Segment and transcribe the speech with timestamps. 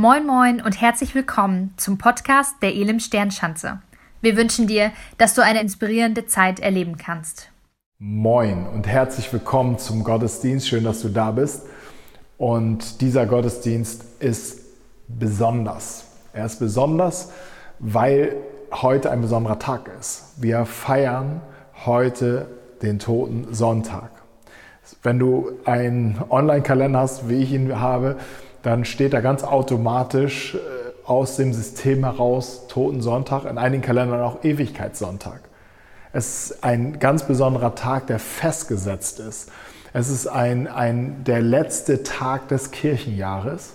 [0.00, 3.82] Moin Moin und herzlich willkommen zum Podcast der Elim Sternschanze.
[4.22, 7.50] Wir wünschen dir, dass du eine inspirierende Zeit erleben kannst.
[7.98, 10.66] Moin und herzlich willkommen zum Gottesdienst.
[10.66, 11.66] Schön, dass du da bist.
[12.38, 14.60] Und dieser Gottesdienst ist
[15.06, 16.06] besonders.
[16.32, 17.32] Er ist besonders,
[17.78, 18.36] weil
[18.72, 20.32] heute ein besonderer Tag ist.
[20.38, 21.42] Wir feiern
[21.84, 22.48] heute
[22.80, 24.12] den Toten Sonntag.
[25.02, 28.16] Wenn du einen Online-Kalender hast, wie ich ihn habe,
[28.62, 30.58] dann steht da ganz automatisch äh,
[31.06, 35.40] aus dem System heraus Totensonntag, in einigen Kalendern auch Ewigkeitssonntag.
[36.12, 39.50] Es ist ein ganz besonderer Tag, der festgesetzt ist.
[39.92, 43.74] Es ist ein, ein, der letzte Tag des Kirchenjahres.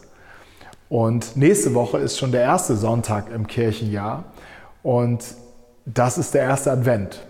[0.88, 4.26] Und nächste Woche ist schon der erste Sonntag im Kirchenjahr.
[4.84, 5.26] Und
[5.86, 7.26] das ist der erste Advent.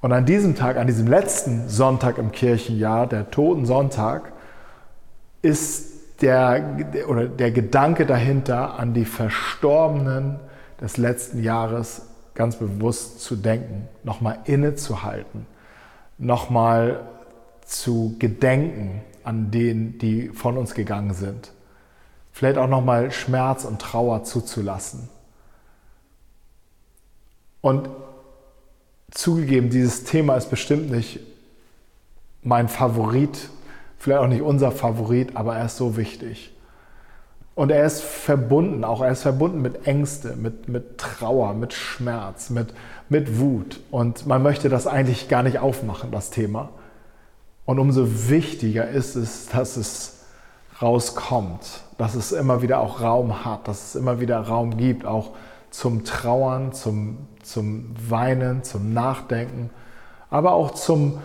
[0.00, 4.31] Und an diesem Tag, an diesem letzten Sonntag im Kirchenjahr, der Totensonntag,
[5.42, 10.38] ist der, oder der Gedanke dahinter, an die Verstorbenen
[10.80, 12.02] des letzten Jahres
[12.34, 15.46] ganz bewusst zu denken, nochmal innezuhalten,
[16.18, 17.00] nochmal
[17.64, 21.52] zu gedenken an denen, die von uns gegangen sind.
[22.32, 25.08] Vielleicht auch nochmal Schmerz und Trauer zuzulassen.
[27.60, 27.88] Und
[29.10, 31.20] zugegeben, dieses Thema ist bestimmt nicht
[32.42, 33.50] mein Favorit
[34.02, 36.52] vielleicht auch nicht unser Favorit, aber er ist so wichtig.
[37.54, 42.50] Und er ist verbunden, auch er ist verbunden mit Ängste, mit, mit Trauer, mit Schmerz,
[42.50, 42.74] mit,
[43.08, 43.78] mit Wut.
[43.92, 46.70] Und man möchte das eigentlich gar nicht aufmachen, das Thema.
[47.64, 50.24] Und umso wichtiger ist es, dass es
[50.80, 55.30] rauskommt, dass es immer wieder auch Raum hat, dass es immer wieder Raum gibt, auch
[55.70, 59.70] zum Trauern, zum, zum Weinen, zum Nachdenken,
[60.28, 61.20] aber auch zum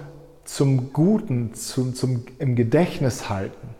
[0.48, 3.76] zum Guten, zum, zum, im Gedächtnis halten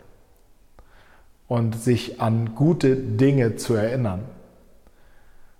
[1.48, 4.20] und sich an gute Dinge zu erinnern.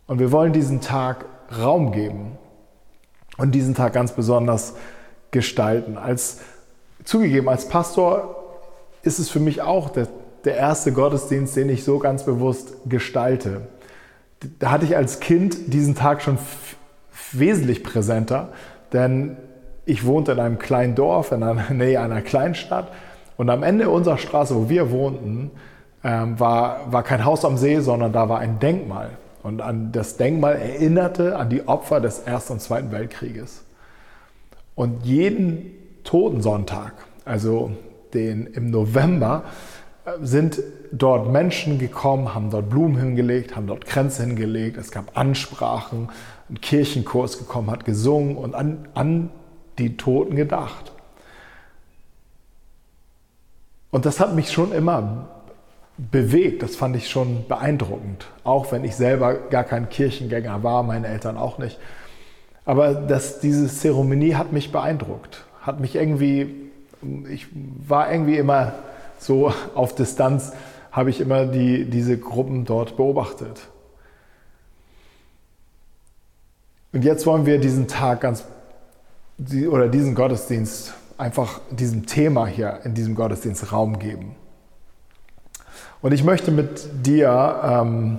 [0.06, 1.24] Und wir wollen diesen Tag
[1.58, 2.32] Raum geben
[3.38, 4.74] und diesen Tag ganz besonders
[5.30, 5.96] gestalten.
[5.96, 6.40] Als
[7.04, 8.36] zugegeben, als Pastor
[9.02, 10.08] ist es für mich auch der,
[10.44, 13.62] der erste Gottesdienst, den ich so ganz bewusst gestalte.
[14.58, 16.38] Da hatte ich als Kind diesen Tag schon
[17.32, 18.52] wesentlich präsenter,
[18.92, 19.38] denn
[19.88, 22.88] ich wohnte in einem kleinen Dorf in der Nähe einer Kleinstadt
[23.38, 25.50] und am Ende unserer Straße, wo wir wohnten,
[26.04, 29.10] ähm, war, war kein Haus am See, sondern da war ein Denkmal.
[29.42, 33.64] Und an das Denkmal erinnerte an die Opfer des Ersten und Zweiten Weltkrieges.
[34.74, 35.72] Und jeden
[36.04, 36.92] Totensonntag,
[37.24, 37.70] also
[38.12, 39.44] den im November,
[40.04, 40.60] äh, sind
[40.92, 46.10] dort Menschen gekommen, haben dort Blumen hingelegt, haben dort Kränze hingelegt, es gab Ansprachen,
[46.50, 49.30] ein Kirchenkurs gekommen, hat gesungen und an, an
[49.78, 50.92] die Toten gedacht.
[53.90, 55.28] Und das hat mich schon immer
[55.96, 61.08] bewegt, das fand ich schon beeindruckend, auch wenn ich selber gar kein Kirchengänger war, meine
[61.08, 61.78] Eltern auch nicht.
[62.64, 66.70] Aber das, diese Zeremonie hat mich beeindruckt, hat mich irgendwie,
[67.30, 67.46] ich
[67.86, 68.74] war irgendwie immer
[69.18, 70.52] so auf Distanz,
[70.92, 73.68] habe ich immer die, diese Gruppen dort beobachtet.
[76.92, 78.44] Und jetzt wollen wir diesen Tag ganz
[79.38, 84.34] die, oder diesen Gottesdienst einfach diesem Thema hier in diesem Gottesdienst Raum geben.
[86.02, 88.18] Und ich möchte mit dir ähm,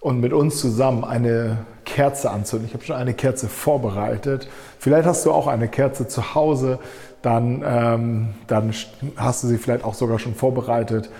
[0.00, 2.66] und mit uns zusammen eine Kerze anzünden.
[2.66, 4.48] Ich habe schon eine Kerze vorbereitet.
[4.78, 6.78] Vielleicht hast du auch eine Kerze zu Hause,
[7.22, 8.72] dann, ähm, dann
[9.16, 11.10] hast du sie vielleicht auch sogar schon vorbereitet.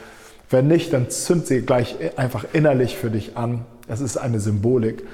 [0.51, 3.65] Wenn nicht, dann zünd sie gleich einfach innerlich für dich an.
[3.89, 5.05] Es ist eine Symbolik.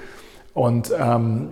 [0.55, 1.49] Und ähm,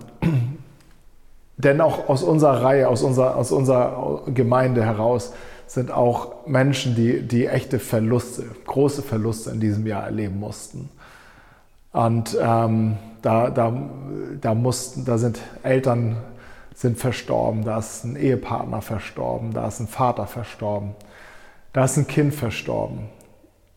[1.64, 5.32] denn auch aus unserer Reihe, aus unserer, aus unserer Gemeinde heraus
[5.66, 10.90] sind auch Menschen, die, die echte Verluste, große Verluste in diesem Jahr erleben mussten.
[11.92, 13.72] Und ähm, da, da,
[14.40, 16.16] da, mussten, da sind Eltern
[16.74, 20.94] sind verstorben, da ist ein Ehepartner verstorben, da ist ein Vater verstorben,
[21.72, 23.08] da ist ein Kind verstorben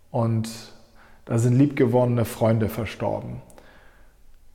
[0.09, 0.49] und
[1.25, 3.41] da sind liebgewonnene Freunde verstorben.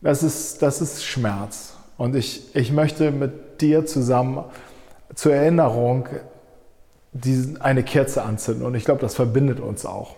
[0.00, 1.77] Das ist, das ist Schmerz.
[1.98, 4.44] Und ich, ich möchte mit dir zusammen
[5.14, 6.08] zur Erinnerung
[7.12, 8.64] diesen, eine Kerze anzünden.
[8.64, 10.14] Und ich glaube, das verbindet uns auch.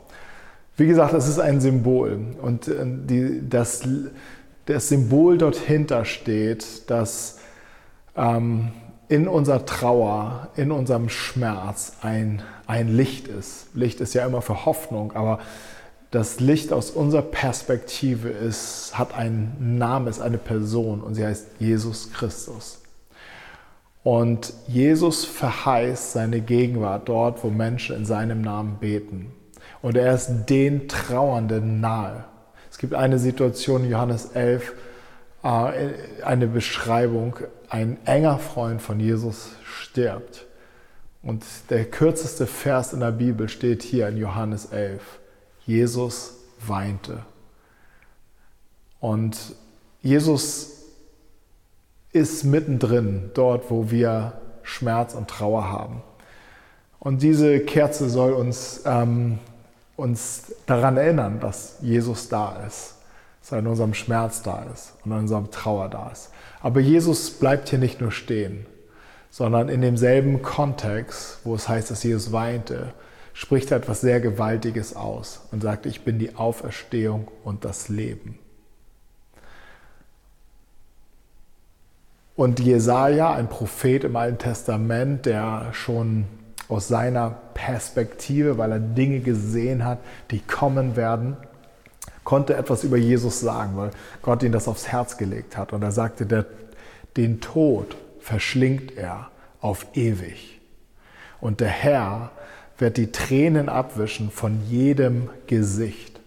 [0.77, 2.19] Wie gesagt, es ist ein Symbol.
[2.41, 3.83] Und äh, die, das,
[4.67, 7.39] das Symbol dort hinter steht, dass
[8.15, 8.73] ähm,
[9.09, 13.69] in unserer Trauer, in unserem Schmerz ein, ein Licht ist.
[13.75, 15.41] Licht ist ja immer für Hoffnung, aber
[16.11, 21.47] das Licht aus unserer Perspektive ist, hat einen Namen, ist eine Person und sie heißt
[21.59, 22.81] Jesus Christus.
[24.03, 29.33] Und Jesus verheißt seine Gegenwart dort, wo Menschen in seinem Namen beten.
[29.83, 32.25] Und er ist den Trauernden nahe.
[32.71, 34.73] Es gibt eine Situation in Johannes 11,
[35.43, 35.93] äh,
[36.25, 37.37] eine Beschreibung,
[37.69, 40.47] ein enger Freund von Jesus stirbt.
[41.23, 45.20] Und der kürzeste Vers in der Bibel steht hier in Johannes 11.
[45.67, 46.35] Jesus
[46.67, 47.25] weinte.
[49.01, 49.37] Und
[50.03, 50.81] Jesus
[52.13, 56.03] ist mittendrin, dort, wo wir Schmerz und Trauer haben.
[56.99, 59.39] Und diese Kerze soll uns, ähm,
[59.97, 62.97] uns daran erinnern, dass Jesus da ist,
[63.41, 66.31] dass er in unserem Schmerz da ist und in unserem Trauer da ist.
[66.61, 68.67] Aber Jesus bleibt hier nicht nur stehen,
[69.31, 72.93] sondern in demselben Kontext, wo es heißt, dass Jesus weinte,
[73.41, 78.39] spricht er etwas sehr Gewaltiges aus und sagt, ich bin die Auferstehung und das Leben.
[82.37, 86.27] Und Jesaja, ein Prophet im Alten Testament, der schon
[86.69, 90.01] aus seiner Perspektive, weil er Dinge gesehen hat,
[90.31, 91.39] die kommen werden,
[92.25, 93.91] konnte etwas über Jesus sagen, weil
[94.21, 95.73] Gott ihm das aufs Herz gelegt hat.
[95.73, 96.45] Und er sagte, der,
[97.17, 99.31] den Tod verschlingt er
[99.63, 100.61] auf ewig.
[101.41, 102.33] Und der Herr
[102.81, 106.21] wird die Tränen abwischen von jedem Gesicht.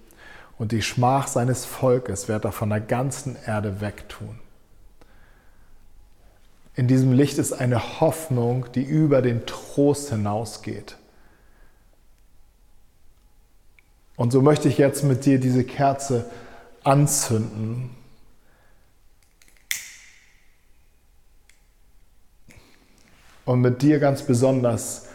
[0.58, 4.40] Und die Schmach seines Volkes wird er von der ganzen Erde wegtun.
[6.76, 10.98] In diesem Licht ist eine Hoffnung, die über den Trost hinausgeht.
[14.16, 16.30] Und so möchte ich jetzt mit dir diese Kerze
[16.84, 17.90] anzünden.
[23.46, 25.08] Und mit dir ganz besonders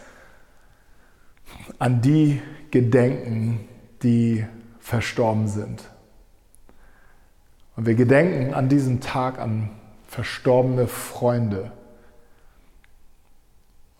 [1.77, 2.41] an die
[2.71, 3.67] gedenken,
[4.03, 4.45] die
[4.79, 5.83] verstorben sind.
[7.75, 9.69] Und wir gedenken an diesem Tag an
[10.07, 11.71] verstorbene Freunde.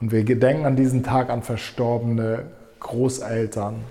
[0.01, 2.46] Und wir gedenken an diesen Tag an verstorbene
[2.80, 3.84] Großeltern.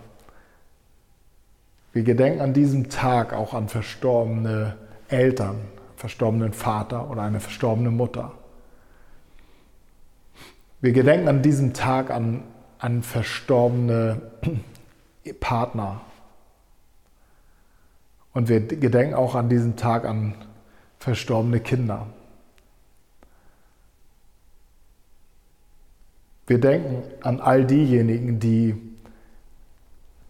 [1.92, 4.76] Wir gedenken an diesem Tag auch an verstorbene
[5.08, 5.56] Eltern,
[5.96, 8.32] verstorbenen Vater oder eine verstorbene Mutter.
[10.80, 12.42] Wir gedenken an diesem Tag an,
[12.78, 14.22] an verstorbene
[15.40, 16.00] Partner.
[18.32, 20.34] Und wir gedenken auch an diesem Tag an
[20.98, 22.06] verstorbene Kinder.
[26.46, 28.74] Wir denken an all diejenigen, die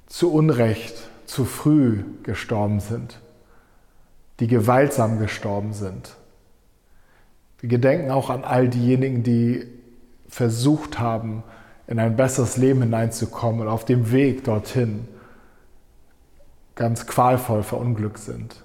[0.06, 3.20] zu Unrecht, zu früh gestorben sind,
[4.40, 6.16] die gewaltsam gestorben sind.
[7.60, 9.66] Wir gedenken auch an all diejenigen, die
[10.28, 11.42] versucht haben,
[11.88, 15.08] in ein besseres Leben hineinzukommen und auf dem Weg dorthin
[16.76, 18.62] ganz qualvoll verunglückt sind.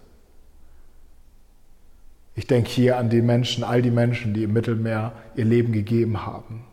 [2.36, 6.26] Ich denke hier an die Menschen, all die Menschen, die im Mittelmeer ihr Leben gegeben
[6.26, 6.64] haben.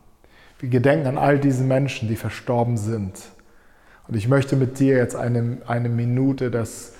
[0.59, 3.13] Wir gedenken an all diese Menschen, die verstorben sind.
[4.07, 6.93] Und ich möchte mit dir jetzt eine, eine Minute des,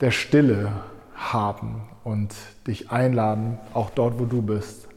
[0.00, 0.72] der Stille
[1.14, 2.34] haben und
[2.66, 4.87] dich einladen, auch dort, wo du bist,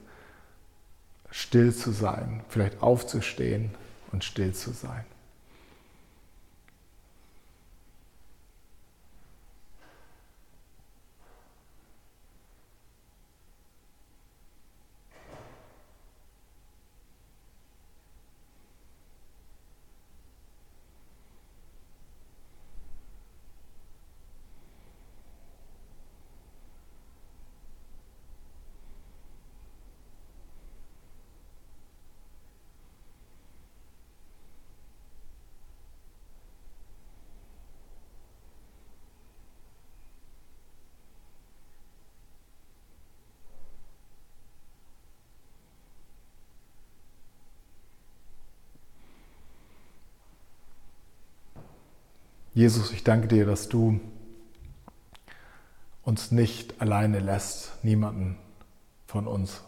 [1.31, 3.71] still zu sein, vielleicht aufzustehen
[4.11, 5.05] und still zu sein.
[52.61, 53.99] Jesus, ich danke dir, dass du
[56.03, 58.37] uns nicht alleine lässt, niemanden
[59.07, 59.63] von uns.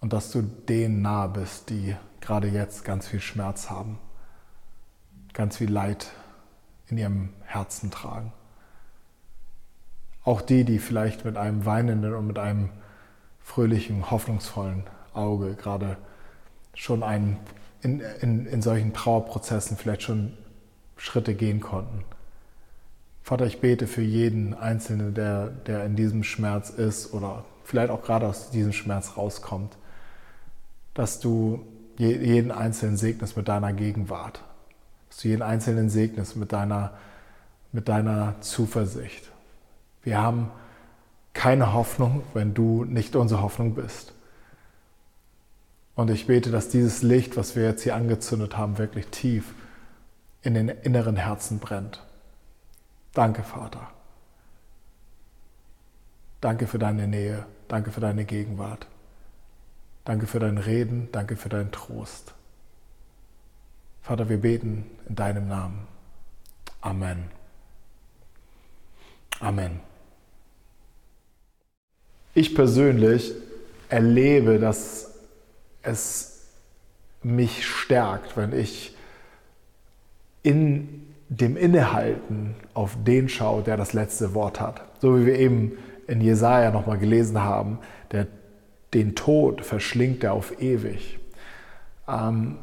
[0.00, 3.98] Und dass du denen nahe bist, die gerade jetzt ganz viel Schmerz haben,
[5.32, 6.10] ganz viel Leid
[6.88, 8.34] in ihrem Herzen tragen.
[10.24, 12.68] Auch die, die vielleicht mit einem weinenden und mit einem
[13.38, 14.82] fröhlichen, hoffnungsvollen
[15.14, 15.96] Auge gerade
[16.74, 17.38] schon einen,
[17.80, 20.36] in, in, in solchen Trauerprozessen vielleicht schon
[21.00, 22.04] Schritte gehen konnten.
[23.22, 28.02] Vater, ich bete für jeden Einzelnen, der, der in diesem Schmerz ist oder vielleicht auch
[28.02, 29.76] gerade aus diesem Schmerz rauskommt,
[30.92, 31.64] dass du
[31.96, 34.42] jeden Einzelnen segnest mit deiner Gegenwart,
[35.08, 36.92] dass du jeden Einzelnen segnest mit deiner,
[37.72, 39.30] mit deiner Zuversicht.
[40.02, 40.50] Wir haben
[41.32, 44.12] keine Hoffnung, wenn du nicht unsere Hoffnung bist.
[45.94, 49.54] Und ich bete, dass dieses Licht, was wir jetzt hier angezündet haben, wirklich tief
[50.42, 52.02] in den inneren Herzen brennt.
[53.12, 53.88] Danke, Vater.
[56.40, 58.86] Danke für deine Nähe, danke für deine Gegenwart.
[60.04, 62.34] Danke für dein Reden, danke für deinen Trost.
[64.02, 65.86] Vater, wir beten in deinem Namen.
[66.80, 67.30] Amen.
[69.40, 69.80] Amen.
[72.34, 73.34] Ich persönlich
[73.88, 75.10] erlebe, dass
[75.82, 76.46] es
[77.22, 78.96] mich stärkt, wenn ich
[80.42, 84.82] in dem Innehalten auf den schaue, der das letzte Wort hat.
[85.00, 85.72] So wie wir eben
[86.06, 87.78] in Jesaja nochmal gelesen haben,
[88.10, 88.26] der
[88.94, 91.18] den Tod verschlingt er auf ewig.
[92.08, 92.56] Ähm,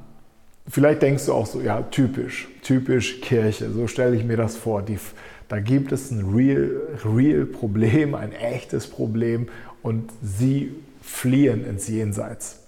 [0.68, 4.82] vielleicht denkst du auch so, ja, typisch, typisch Kirche, so stelle ich mir das vor.
[4.82, 5.00] Die,
[5.48, 6.70] da gibt es ein real,
[7.06, 9.48] real Problem, ein echtes Problem
[9.82, 12.60] und sie fliehen ins Jenseits.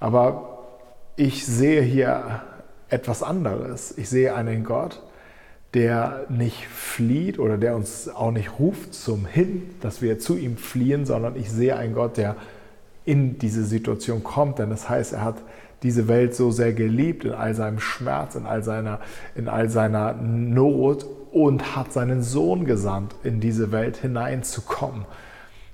[0.00, 0.68] Aber
[1.16, 2.42] ich sehe hier
[2.88, 3.94] etwas anderes.
[3.96, 5.02] Ich sehe einen Gott,
[5.74, 10.56] der nicht flieht oder der uns auch nicht ruft zum Hin, dass wir zu ihm
[10.56, 12.36] fliehen, sondern ich sehe einen Gott, der
[13.04, 14.58] in diese Situation kommt.
[14.58, 15.42] Denn das heißt, er hat
[15.82, 19.00] diese Welt so sehr geliebt in all seinem Schmerz, in all seiner,
[19.34, 25.04] in all seiner Not und hat seinen Sohn gesandt, in diese Welt hineinzukommen.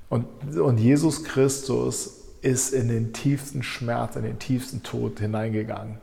[0.08, 0.26] Und,
[0.58, 5.98] und Jesus Christus ist in den tiefsten Schmerz, in den tiefsten Tod hineingegangen.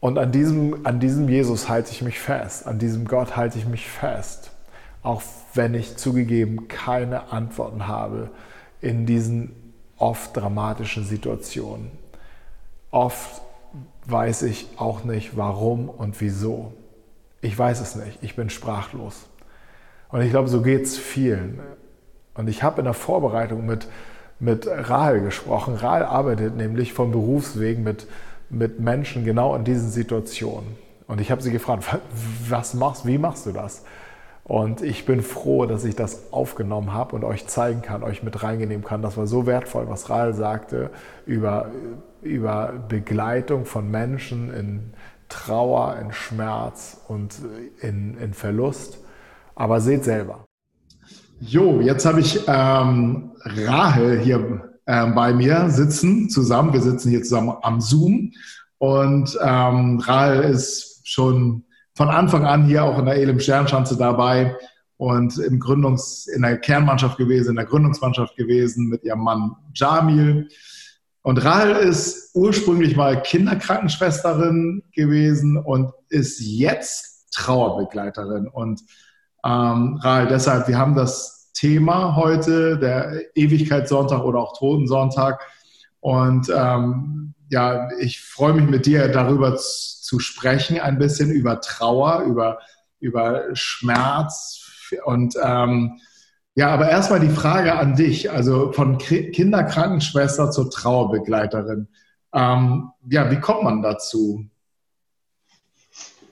[0.00, 3.66] Und an diesem, an diesem Jesus halte ich mich fest, an diesem Gott halte ich
[3.66, 4.50] mich fest,
[5.02, 5.22] auch
[5.54, 8.30] wenn ich zugegeben keine Antworten habe
[8.80, 9.54] in diesen
[9.98, 11.90] oft dramatischen Situationen.
[12.90, 13.42] Oft
[14.06, 16.72] weiß ich auch nicht, warum und wieso.
[17.42, 18.18] Ich weiß es nicht.
[18.22, 19.26] Ich bin sprachlos.
[20.08, 21.60] Und ich glaube, so geht es vielen.
[22.34, 23.86] Und ich habe in der Vorbereitung mit,
[24.38, 25.74] mit Rahel gesprochen.
[25.74, 28.06] Rahel arbeitet nämlich von Berufswegen mit,
[28.50, 30.76] mit Menschen genau in diesen Situationen.
[31.06, 31.84] Und ich habe sie gefragt,
[32.48, 33.84] was machst, wie machst du das?
[34.44, 38.42] Und ich bin froh, dass ich das aufgenommen habe und euch zeigen kann, euch mit
[38.42, 39.00] reingenehmen kann.
[39.00, 40.90] Das war so wertvoll, was Rahel sagte
[41.24, 41.70] über,
[42.20, 44.92] über Begleitung von Menschen in
[45.28, 47.36] Trauer, in Schmerz und
[47.80, 48.98] in, in Verlust.
[49.54, 50.44] Aber seht selber.
[51.40, 56.72] Jo, jetzt habe ich ähm, Rahel hier äh, bei mir sitzen zusammen.
[56.72, 58.32] Wir sitzen hier zusammen am Zoom.
[58.78, 64.56] Und ähm, Rahel ist schon von Anfang an hier auch in der Elim Sternschanze dabei
[64.96, 70.48] und im Gründungs, in der Kernmannschaft gewesen, in der Gründungsmannschaft gewesen mit ihrem Mann Jamil.
[71.22, 78.48] Und Rahel ist ursprünglich mal Kinderkrankenschwesterin gewesen und ist jetzt Trauerbegleiterin.
[78.48, 78.80] Und
[79.44, 85.46] ähm, Rahel, deshalb, wir haben das Thema heute, der Ewigkeitssonntag oder auch Totensonntag.
[86.00, 92.20] Und ähm, ja, ich freue mich mit dir darüber zu sprechen, ein bisschen über Trauer,
[92.22, 92.60] über,
[92.98, 94.70] über Schmerz.
[95.04, 96.00] Und ähm,
[96.54, 101.88] ja, aber erstmal die Frage an dich, also von Kinderkrankenschwester zur Trauerbegleiterin.
[102.32, 104.46] Ähm, ja, wie kommt man dazu?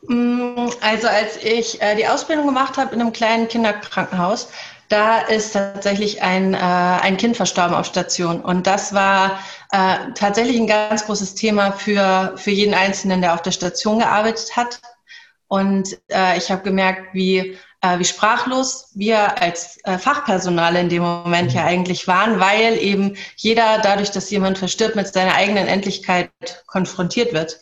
[0.06, 4.48] Mm, also als ich äh, die Ausbildung gemacht habe in einem kleinen Kinderkrankenhaus,
[4.88, 8.40] da ist tatsächlich ein, äh, ein Kind verstorben auf Station.
[8.40, 9.38] Und das war
[9.70, 14.56] äh, tatsächlich ein ganz großes Thema für, für jeden Einzelnen, der auf der Station gearbeitet
[14.56, 14.80] hat.
[15.46, 21.02] Und äh, ich habe gemerkt, wie, äh, wie sprachlos wir als äh, Fachpersonal in dem
[21.02, 26.30] Moment ja eigentlich waren, weil eben jeder dadurch, dass jemand verstirbt, mit seiner eigenen Endlichkeit
[26.66, 27.60] konfrontiert wird.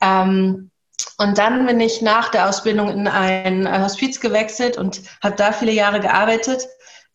[0.00, 0.70] Ähm,
[1.18, 5.72] und dann bin ich nach der Ausbildung in ein Hospiz gewechselt und habe da viele
[5.72, 6.66] Jahre gearbeitet.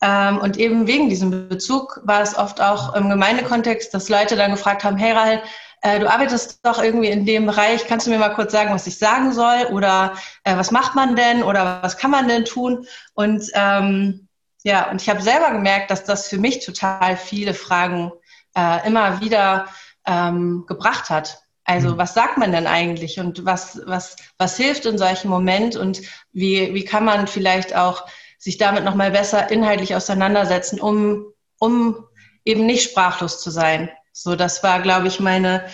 [0.02, 4.52] Ähm, und eben wegen diesem Bezug war es oft auch im Gemeindekontext, dass Leute dann
[4.52, 5.42] gefragt haben, hey Rahel,
[5.82, 8.86] äh, du arbeitest doch irgendwie in dem Bereich, kannst du mir mal kurz sagen, was
[8.86, 9.66] ich sagen soll?
[9.70, 10.14] Oder
[10.44, 11.42] äh, was macht man denn?
[11.42, 12.86] Oder was kann man denn tun?
[13.14, 14.28] Und ähm,
[14.62, 18.12] ja, und ich habe selber gemerkt, dass das für mich total viele Fragen
[18.56, 19.66] äh, immer wieder
[20.06, 21.43] ähm, gebracht hat.
[21.64, 21.98] Also mhm.
[21.98, 26.02] was sagt man denn eigentlich und was, was, was hilft in solchen Moment und
[26.32, 28.06] wie, wie kann man vielleicht auch
[28.38, 31.26] sich damit nochmal besser inhaltlich auseinandersetzen, um,
[31.58, 32.04] um
[32.44, 33.90] eben nicht sprachlos zu sein.
[34.12, 35.64] So, das war, glaube ich, meine,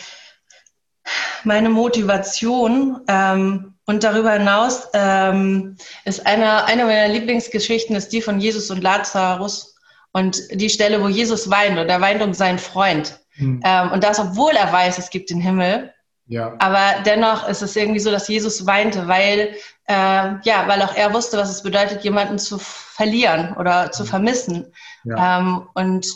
[1.44, 3.00] meine Motivation.
[3.08, 8.82] Ähm, und darüber hinaus ähm, ist eine, eine meiner Lieblingsgeschichten ist die von Jesus und
[8.82, 9.74] Lazarus
[10.12, 13.19] und die Stelle, wo Jesus weint und er weint um seinen Freund.
[13.36, 13.60] Mhm.
[13.64, 15.92] Ähm, und das, obwohl er weiß, es gibt den Himmel.
[16.26, 16.54] Ja.
[16.58, 19.56] Aber dennoch ist es irgendwie so, dass Jesus weinte, weil
[19.86, 24.06] äh, ja, weil auch er wusste, was es bedeutet, jemanden zu verlieren oder zu mhm.
[24.06, 24.72] vermissen.
[25.02, 25.40] Ja.
[25.40, 26.06] Ähm, und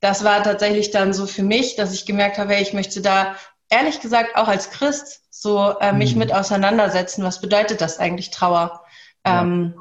[0.00, 3.36] das war tatsächlich dann so für mich, dass ich gemerkt habe, hey, ich möchte da
[3.70, 6.18] ehrlich gesagt auch als Christ so äh, mich mhm.
[6.18, 7.24] mit auseinandersetzen.
[7.24, 8.84] Was bedeutet das eigentlich Trauer?
[9.24, 9.74] Ähm,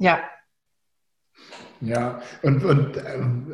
[0.00, 0.16] ja.
[0.16, 0.20] Ja,
[2.42, 2.92] und, und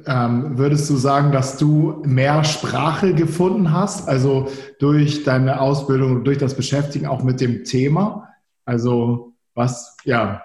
[0.06, 6.38] ähm, würdest du sagen, dass du mehr Sprache gefunden hast, also durch deine Ausbildung, durch
[6.38, 8.28] das Beschäftigen auch mit dem Thema?
[8.64, 10.42] Also was, ja.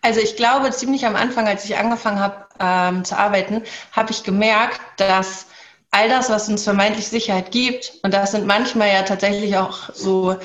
[0.00, 4.24] Also ich glaube, ziemlich am Anfang, als ich angefangen habe ähm, zu arbeiten, habe ich
[4.24, 5.46] gemerkt, dass
[5.90, 10.36] all das, was uns vermeintlich Sicherheit gibt, und das sind manchmal ja tatsächlich auch so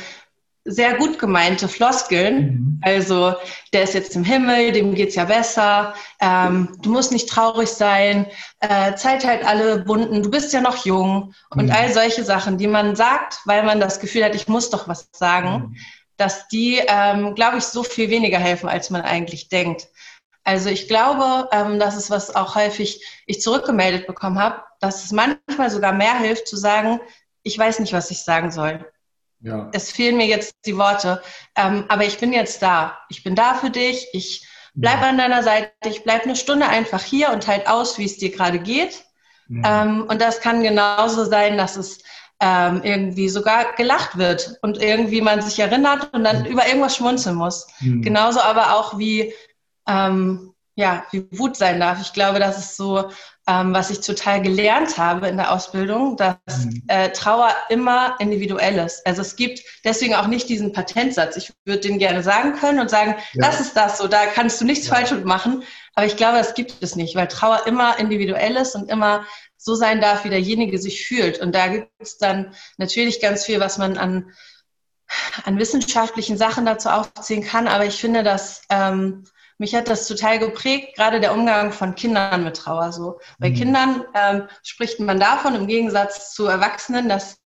[0.65, 2.37] sehr gut gemeinte Floskeln.
[2.37, 2.81] Mhm.
[2.81, 3.35] Also,
[3.73, 8.27] der ist jetzt im Himmel, dem geht's ja besser, ähm, du musst nicht traurig sein,
[8.59, 11.71] äh, Zeit halt alle Bunden, du bist ja noch jung und mhm.
[11.71, 15.09] all solche Sachen, die man sagt, weil man das Gefühl hat, ich muss doch was
[15.11, 15.75] sagen, mhm.
[16.17, 19.87] dass die, ähm, glaube ich, so viel weniger helfen, als man eigentlich denkt.
[20.45, 25.11] Also ich glaube, ähm, das ist was auch häufig ich zurückgemeldet bekommen habe, dass es
[25.11, 26.99] manchmal sogar mehr hilft zu sagen,
[27.43, 28.85] ich weiß nicht, was ich sagen soll.
[29.43, 29.69] Ja.
[29.73, 31.21] Es fehlen mir jetzt die Worte,
[31.55, 32.97] ähm, aber ich bin jetzt da.
[33.09, 34.07] Ich bin da für dich.
[34.13, 35.09] Ich bleibe ja.
[35.09, 35.71] an deiner Seite.
[35.85, 39.03] Ich bleibe eine Stunde einfach hier und halt aus, wie es dir gerade geht.
[39.49, 39.83] Ja.
[39.83, 42.01] Ähm, und das kann genauso sein, dass es
[42.39, 47.35] ähm, irgendwie sogar gelacht wird und irgendwie man sich erinnert und dann über irgendwas schmunzeln
[47.35, 47.67] muss.
[47.81, 48.01] Mhm.
[48.01, 49.33] Genauso aber auch wie
[49.87, 52.01] ähm, ja, wie Wut sein darf.
[52.01, 53.09] Ich glaube, das ist so
[53.47, 56.83] ähm, was ich total gelernt habe in der Ausbildung, dass mhm.
[56.87, 59.05] äh, Trauer immer individuell ist.
[59.05, 61.35] Also es gibt deswegen auch nicht diesen Patentsatz.
[61.35, 63.47] Ich würde den gerne sagen können und sagen, ja.
[63.47, 64.95] das ist das so, da kannst du nichts ja.
[64.95, 65.63] falsch machen.
[65.95, 69.25] Aber ich glaube, das gibt es nicht, weil Trauer immer individuell ist und immer
[69.57, 71.39] so sein darf, wie derjenige sich fühlt.
[71.39, 74.31] Und da gibt es dann natürlich ganz viel, was man an,
[75.43, 77.67] an wissenschaftlichen Sachen dazu aufziehen kann.
[77.67, 79.25] Aber ich finde, dass ähm,
[79.57, 82.91] mich hat das total geprägt, gerade der Umgang von Kindern mit Trauer.
[82.91, 83.19] So.
[83.39, 83.55] Bei mhm.
[83.55, 87.37] Kindern ähm, spricht man davon im Gegensatz zu Erwachsenen, dass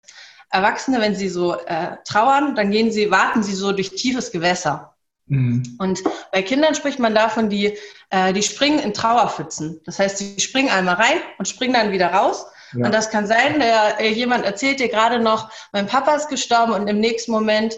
[0.49, 4.95] Erwachsene, wenn sie so äh, trauern, dann gehen sie, warten sie so durch tiefes Gewässer.
[5.25, 5.75] Mhm.
[5.77, 7.77] Und bei Kindern spricht man davon, die,
[8.09, 9.81] äh, die springen in Trauerpfützen.
[9.85, 12.45] Das heißt, sie springen einmal rein und springen dann wieder raus.
[12.73, 12.85] Ja.
[12.85, 16.73] Und das kann sein, der, äh, jemand erzählt dir gerade noch, mein Papa ist gestorben
[16.73, 17.75] und im nächsten Moment,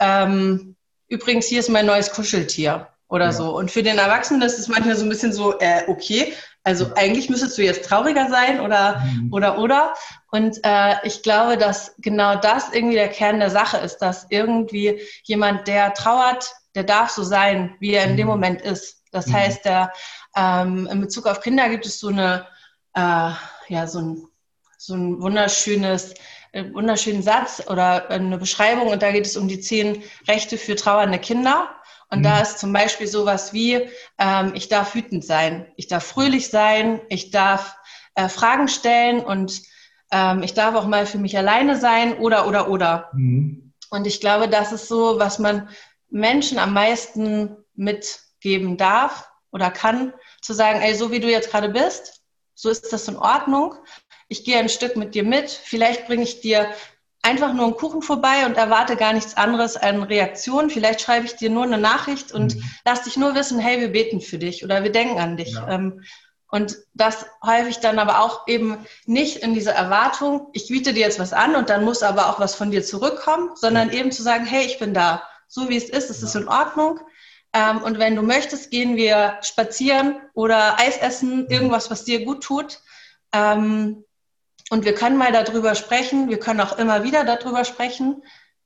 [0.00, 0.76] ähm,
[1.08, 3.32] übrigens, hier ist mein neues Kuscheltier oder ja.
[3.32, 3.56] so.
[3.56, 7.30] Und für den Erwachsenen ist es manchmal so ein bisschen so, äh, okay, also eigentlich
[7.30, 9.32] müsstest du jetzt trauriger sein oder, mhm.
[9.32, 9.94] oder, oder.
[10.30, 15.00] Und äh, ich glaube, dass genau das irgendwie der Kern der Sache ist, dass irgendwie
[15.24, 18.32] jemand, der trauert, der darf so sein, wie er in dem mhm.
[18.32, 19.02] Moment ist.
[19.12, 19.32] Das mhm.
[19.34, 19.92] heißt, der,
[20.36, 22.46] ähm, in Bezug auf Kinder gibt es so eine,
[22.94, 23.30] äh,
[23.68, 24.28] ja, so ein,
[24.76, 26.14] so ein wunderschönes,
[26.52, 30.76] äh, wunderschönen Satz oder eine Beschreibung und da geht es um die zehn Rechte für
[30.76, 31.68] trauernde Kinder.
[32.10, 32.22] Und mhm.
[32.24, 37.00] da ist zum Beispiel sowas wie, ähm, ich darf wütend sein, ich darf fröhlich sein,
[37.08, 37.76] ich darf
[38.14, 39.62] äh, Fragen stellen und
[40.10, 43.10] ähm, ich darf auch mal für mich alleine sein oder, oder, oder.
[43.12, 43.72] Mhm.
[43.90, 45.68] Und ich glaube, das ist so, was man
[46.10, 51.68] Menschen am meisten mitgeben darf oder kann, zu sagen, ey, so wie du jetzt gerade
[51.68, 52.22] bist,
[52.54, 53.74] so ist das in Ordnung.
[54.28, 55.50] Ich gehe ein Stück mit dir mit.
[55.50, 56.68] Vielleicht bringe ich dir
[57.22, 60.70] einfach nur einen Kuchen vorbei und erwarte gar nichts anderes an Reaktion.
[60.70, 62.62] Vielleicht schreibe ich dir nur eine Nachricht und mhm.
[62.84, 65.54] lass dich nur wissen, hey, wir beten für dich oder wir denken an dich.
[65.54, 65.68] Ja.
[65.68, 66.02] Ähm,
[66.50, 71.18] und das häufig dann aber auch eben nicht in dieser Erwartung, ich biete dir jetzt
[71.18, 74.46] was an und dann muss aber auch was von dir zurückkommen, sondern eben zu sagen,
[74.46, 75.22] hey, ich bin da.
[75.46, 77.00] So wie es ist, es ist in Ordnung.
[77.52, 82.42] Ähm, und wenn du möchtest, gehen wir spazieren oder Eis essen, irgendwas, was dir gut
[82.42, 82.80] tut.
[83.32, 84.04] Ähm,
[84.70, 88.22] und wir können mal darüber sprechen, wir können auch immer wieder darüber sprechen,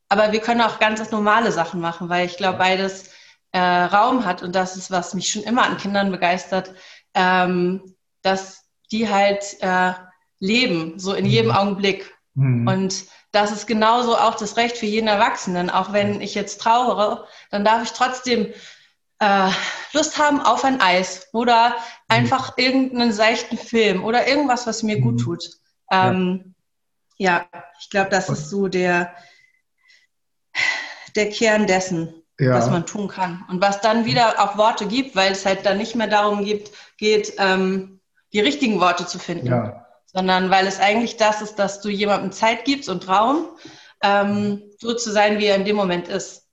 [0.09, 3.11] aber wir können auch ganz normale Sachen machen, weil ich glaube, beides
[3.53, 6.75] äh, Raum hat und das ist, was mich schon immer an Kindern begeistert,
[7.15, 9.93] ähm, dass die halt äh,
[10.39, 11.57] leben, so in jedem mhm.
[11.57, 12.15] Augenblick.
[12.35, 12.67] Mhm.
[12.67, 15.71] Und das ist genauso auch das Recht für jeden Erwachsenen.
[15.71, 18.53] Auch wenn ich jetzt trauere, dann darf ich trotzdem
[19.21, 19.51] äh,
[19.93, 21.75] Lust haben auf ein Eis oder mhm.
[22.09, 25.25] einfach irgendeinen seichten Film oder irgendwas, was mir gut mhm.
[25.25, 25.62] tut.
[25.93, 26.55] Ähm,
[27.19, 27.47] ja.
[27.53, 27.63] ja.
[27.81, 29.15] ich glaube, das ist so der,
[31.15, 32.55] der Kern dessen, ja.
[32.55, 33.45] was man tun kann.
[33.49, 36.71] Und was dann wieder auch Worte gibt, weil es halt dann nicht mehr darum gibt,
[36.97, 38.01] geht, ähm,
[38.33, 39.87] die richtigen Worte zu finden, ja.
[40.07, 43.49] sondern weil es eigentlich das ist, dass du jemandem Zeit gibst und Raum,
[44.03, 46.49] ähm, so zu sein, wie er in dem Moment ist.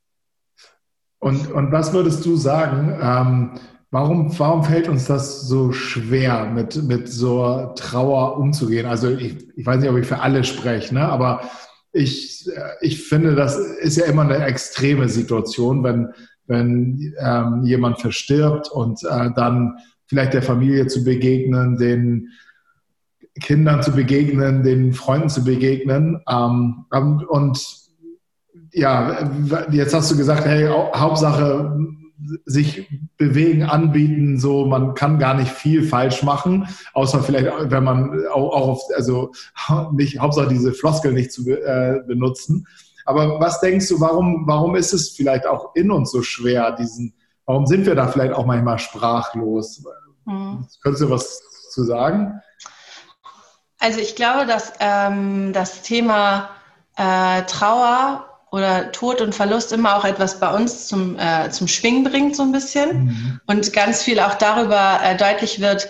[1.19, 2.97] Und, und was würdest du sagen?
[3.01, 3.59] Ähm,
[3.91, 8.85] Warum, warum fällt uns das so schwer, mit, mit so Trauer umzugehen?
[8.85, 11.07] Also ich, ich weiß nicht, ob ich für alle spreche, ne?
[11.07, 11.41] aber
[11.91, 12.47] ich,
[12.81, 16.09] ich finde, das ist ja immer eine extreme Situation, wenn,
[16.45, 22.29] wenn ähm, jemand verstirbt und äh, dann vielleicht der Familie zu begegnen, den
[23.41, 26.21] Kindern zu begegnen, den Freunden zu begegnen.
[26.29, 26.85] Ähm,
[27.29, 27.59] und
[28.71, 29.31] ja,
[29.71, 31.75] jetzt hast du gesagt, hey, Hauptsache
[32.45, 38.27] sich bewegen, anbieten, so man kann gar nicht viel falsch machen, außer vielleicht, wenn man
[38.27, 39.31] auch, auch auf, also
[39.93, 42.67] nicht, Hauptsache diese Floskel nicht zu äh, benutzen.
[43.05, 47.13] Aber was denkst du, warum, warum ist es vielleicht auch in uns so schwer, diesen,
[47.45, 49.83] warum sind wir da vielleicht auch manchmal sprachlos?
[50.25, 50.67] Mhm.
[50.83, 52.39] Könntest du was zu sagen?
[53.79, 56.49] Also ich glaube, dass ähm, das Thema
[56.97, 62.03] äh, Trauer oder Tod und Verlust immer auch etwas bei uns zum, äh, zum Schwingen
[62.03, 63.05] bringt, so ein bisschen.
[63.05, 63.41] Mhm.
[63.45, 65.89] Und ganz viel auch darüber äh, deutlich wird,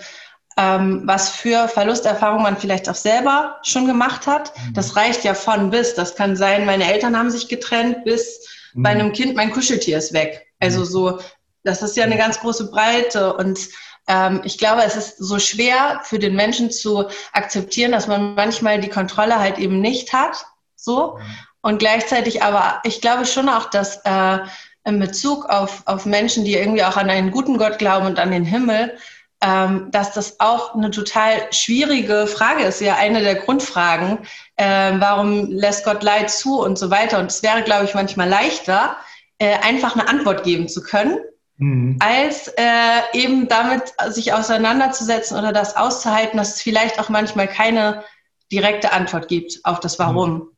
[0.56, 4.52] ähm, was für Verlusterfahrungen man vielleicht auch selber schon gemacht hat.
[4.56, 4.74] Mhm.
[4.74, 5.94] Das reicht ja von bis.
[5.94, 8.82] Das kann sein, meine Eltern haben sich getrennt, bis mhm.
[8.82, 10.48] bei einem Kind mein Kuscheltier ist weg.
[10.60, 10.84] Also mhm.
[10.84, 11.18] so,
[11.64, 13.58] das ist ja eine ganz große Breite und
[14.06, 18.80] ähm, ich glaube, es ist so schwer für den Menschen zu akzeptieren, dass man manchmal
[18.80, 20.44] die Kontrolle halt eben nicht hat.
[20.74, 21.18] So.
[21.62, 21.70] Mhm.
[21.70, 24.38] Und gleichzeitig aber, ich glaube schon auch, dass äh,
[24.84, 28.30] in Bezug auf, auf Menschen, die irgendwie auch an einen guten Gott glauben und an
[28.30, 28.96] den Himmel,
[29.42, 34.18] ähm, dass das auch eine total schwierige Frage ist, ja eine der Grundfragen,
[34.56, 37.18] äh, warum lässt Gott Leid zu und so weiter.
[37.18, 38.96] Und es wäre, glaube ich, manchmal leichter,
[39.38, 41.18] äh, einfach eine Antwort geben zu können,
[41.56, 41.96] mhm.
[42.00, 48.04] als äh, eben damit sich auseinanderzusetzen oder das auszuhalten, dass es vielleicht auch manchmal keine
[48.52, 50.32] direkte Antwort gibt auf das Warum.
[50.32, 50.49] Mhm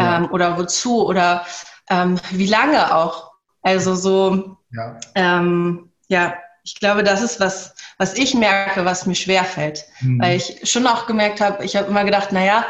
[0.00, 0.18] ja.
[0.18, 1.46] ähm, oder wozu oder
[1.88, 3.30] ähm, wie lange auch.
[3.62, 4.98] Also so, ja.
[5.14, 9.84] Ähm, ja, ich glaube, das ist was, was ich merke, was mir schwerfällt.
[10.00, 10.20] Mhm.
[10.20, 12.66] Weil ich schon auch gemerkt habe, ich habe immer gedacht, naja,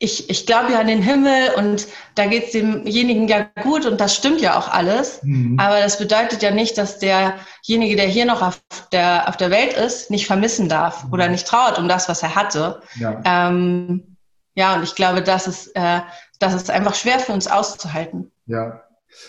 [0.00, 4.00] ich, ich glaube ja an den Himmel und da geht es demjenigen ja gut und
[4.00, 5.20] das stimmt ja auch alles.
[5.22, 5.58] Mhm.
[5.58, 8.60] Aber das bedeutet ja nicht, dass derjenige, der hier noch auf
[8.92, 11.12] der, auf der Welt ist, nicht vermissen darf mhm.
[11.12, 12.80] oder nicht trauert um das, was er hatte.
[12.94, 13.20] Ja.
[13.24, 14.17] Ähm,
[14.58, 16.00] ja, und ich glaube, das ist, äh,
[16.40, 18.32] das ist einfach schwer für uns auszuhalten.
[18.46, 18.82] Ja.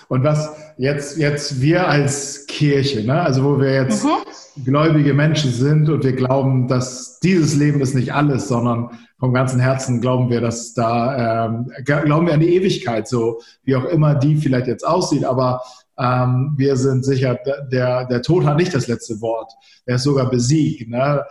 [0.07, 3.21] Und was jetzt, jetzt wir als Kirche, ne?
[3.21, 4.63] also wo wir jetzt mhm.
[4.65, 8.89] gläubige Menschen sind und wir glauben, dass dieses Leben ist nicht alles, sondern
[9.19, 13.75] vom ganzen Herzen glauben wir, dass da, ähm, glauben wir an die Ewigkeit, so wie
[13.75, 15.61] auch immer die vielleicht jetzt aussieht, aber
[15.99, 17.37] ähm, wir sind sicher,
[17.71, 19.51] der, der Tod hat nicht das letzte Wort.
[19.85, 20.89] Er ist sogar besiegt.
[20.89, 21.23] Ne?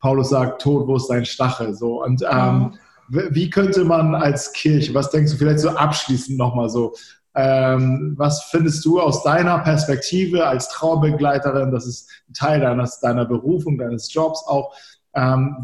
[0.00, 1.72] Paulus sagt, Tod, wo ist dein Stachel?
[1.74, 2.02] So.
[2.02, 2.78] Und ähm, mhm.
[3.08, 6.94] Wie könnte man als Kirche, was denkst du vielleicht so abschließend nochmal so,
[7.36, 13.76] ähm, was findest du aus deiner Perspektive als Trauerbegleiterin, das ist Teil deines, deiner Berufung,
[13.76, 14.74] deines Jobs auch,
[15.14, 15.56] ähm,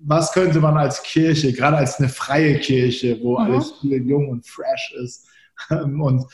[0.00, 3.44] was könnte man als Kirche, gerade als eine freie Kirche, wo mhm.
[3.44, 5.26] alles viel jung und fresh ist,
[5.70, 6.24] ähm, und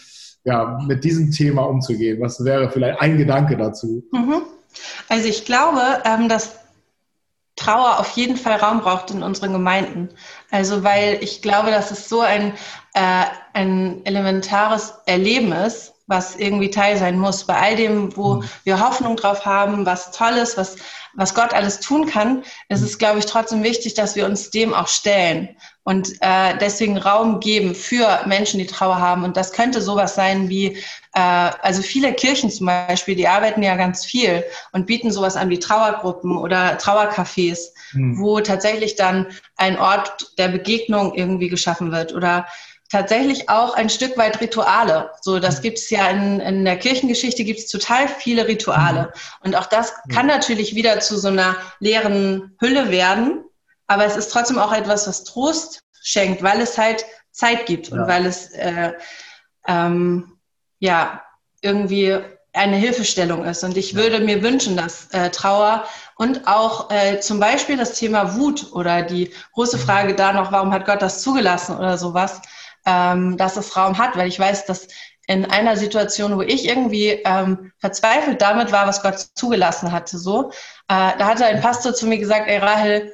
[0.45, 2.21] ja, mit diesem Thema umzugehen?
[2.21, 4.05] Was wäre vielleicht ein Gedanke dazu?
[4.13, 4.43] Mhm.
[5.09, 6.66] Also ich glaube, ähm, dass
[7.57, 10.11] Trauer auf jeden Fall Raum braucht in unseren Gemeinden.
[10.51, 12.53] Also weil ich glaube, dass es so ein,
[12.95, 17.45] äh, ein elementares Erleben ist, was irgendwie Teil sein muss.
[17.45, 18.45] Bei all dem, wo mhm.
[18.65, 20.77] wir Hoffnung drauf haben, was Tolles, was,
[21.15, 24.73] was Gott alles tun kann, ist es, glaube ich, trotzdem wichtig, dass wir uns dem
[24.75, 29.23] auch stellen und äh, deswegen Raum geben für Menschen, die Trauer haben.
[29.23, 30.83] Und das könnte sowas sein wie,
[31.21, 35.59] also viele Kirchen zum Beispiel, die arbeiten ja ganz viel und bieten sowas an wie
[35.59, 38.19] Trauergruppen oder Trauercafés, mhm.
[38.19, 39.27] wo tatsächlich dann
[39.57, 42.47] ein Ort der Begegnung irgendwie geschaffen wird oder
[42.91, 45.11] tatsächlich auch ein Stück weit Rituale.
[45.23, 49.03] So, das gibt es ja in, in der Kirchengeschichte gibt es total viele Rituale.
[49.03, 49.47] Mhm.
[49.47, 53.43] Und auch das kann natürlich wieder zu so einer leeren Hülle werden.
[53.87, 57.97] Aber es ist trotzdem auch etwas, was Trost schenkt, weil es halt Zeit gibt ja.
[57.97, 58.93] und weil es äh,
[59.67, 60.36] ähm,
[60.79, 61.23] ja
[61.61, 62.19] irgendwie
[62.57, 63.63] eine Hilfestellung ist.
[63.65, 65.85] Und ich würde mir wünschen, dass äh, Trauer
[66.17, 69.83] und auch äh, zum Beispiel das Thema Wut oder die große mhm.
[69.83, 72.41] Frage da noch, warum hat Gott das zugelassen oder sowas,
[72.87, 74.89] ähm, dass es Raum hat, weil ich weiß, dass
[75.27, 80.51] in einer Situation, wo ich irgendwie ähm, verzweifelt damit war, was Gott zugelassen hatte, so,
[80.89, 83.13] äh, da hatte ein Pastor zu mir gesagt, ey Rahel,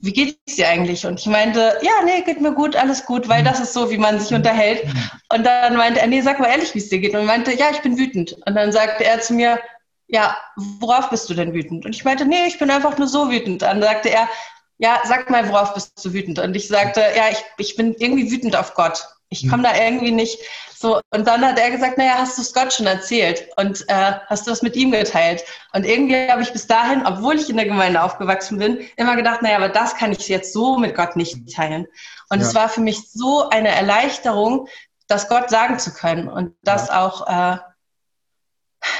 [0.00, 1.06] wie geht's dir eigentlich?
[1.06, 3.98] Und ich meinte, ja, nee, geht mir gut, alles gut, weil das ist so, wie
[3.98, 4.82] man sich unterhält.
[5.32, 7.14] Und dann meinte er, nee, sag mal ehrlich, wie es dir geht.
[7.14, 8.32] Und meinte, ja, ich bin wütend.
[8.46, 9.60] Und dann sagte er zu mir,
[10.08, 11.84] ja, worauf bist du denn wütend?
[11.84, 13.62] Und ich meinte, nee, ich bin einfach nur so wütend.
[13.62, 14.28] Dann sagte er,
[14.78, 16.38] ja, sag mal, worauf bist du wütend?
[16.38, 19.06] Und ich sagte, ja, ich, ich bin irgendwie wütend auf Gott.
[19.32, 20.38] Ich komme da irgendwie nicht
[20.76, 21.00] so.
[21.10, 24.46] Und dann hat er gesagt, naja, hast du es Gott schon erzählt und äh, hast
[24.46, 25.44] du es mit ihm geteilt?
[25.72, 29.42] Und irgendwie habe ich bis dahin, obwohl ich in der Gemeinde aufgewachsen bin, immer gedacht,
[29.42, 31.86] naja, aber das kann ich jetzt so mit Gott nicht teilen.
[32.28, 32.46] Und ja.
[32.46, 34.68] es war für mich so eine Erleichterung,
[35.06, 37.04] das Gott sagen zu können und das ja.
[37.06, 37.58] auch äh,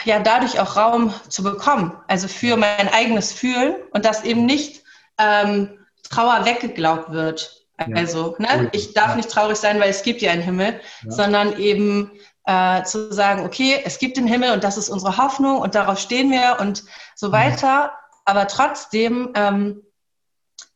[0.05, 4.83] ja dadurch auch Raum zu bekommen, also für mein eigenes Fühlen und dass eben nicht
[5.19, 7.60] ähm, Trauer weggeglaubt wird.
[7.95, 11.11] Also, ne, ich darf nicht traurig sein, weil es gibt ja einen Himmel, ja.
[11.11, 12.11] sondern eben
[12.47, 15.99] äh, zu sagen, okay, es gibt den Himmel und das ist unsere Hoffnung und darauf
[15.99, 17.33] stehen wir und so mhm.
[17.33, 17.93] weiter,
[18.25, 19.83] aber trotzdem ähm,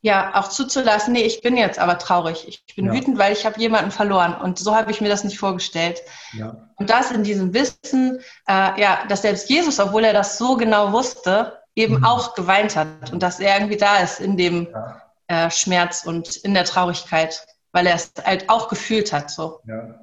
[0.01, 2.93] ja auch zuzulassen, nee, ich bin jetzt aber traurig, ich bin ja.
[2.93, 6.01] wütend, weil ich habe jemanden verloren und so habe ich mir das nicht vorgestellt.
[6.33, 6.55] Ja.
[6.75, 10.91] Und das in diesem Wissen, äh, ja, dass selbst Jesus, obwohl er das so genau
[10.91, 12.05] wusste, eben mhm.
[12.05, 15.01] auch geweint hat und dass er irgendwie da ist in dem ja.
[15.27, 19.31] Äh, Schmerz und in der Traurigkeit, weil er es halt auch gefühlt hat.
[19.31, 19.59] So.
[19.67, 20.01] Ja.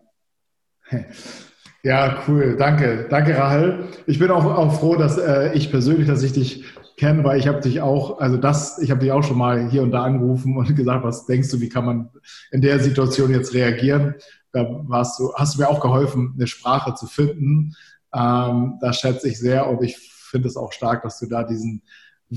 [1.85, 2.57] Ja, cool.
[2.57, 3.09] Danke.
[3.11, 3.89] Danke, Rahel.
[4.07, 6.65] Ich bin auch, auch froh, dass äh, ich persönlich, dass ich dich
[6.97, 9.83] kenne, weil ich habe dich auch, also das, ich habe dich auch schon mal hier
[9.83, 12.11] und da angerufen und gesagt, was denkst du, wie kann man
[12.53, 14.15] in der Situation jetzt reagieren?
[14.53, 17.75] Da warst du, hast du mir auch geholfen, eine Sprache zu finden.
[18.15, 21.83] Ähm, das schätze ich sehr und ich finde es auch stark, dass du da diesen